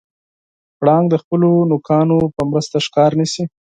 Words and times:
پړانګ 0.79 1.05
د 1.09 1.15
خپلو 1.21 1.49
نوکانو 1.69 2.17
په 2.35 2.41
مرسته 2.51 2.75
ښکار 2.85 3.11
نیسي. 3.19 3.43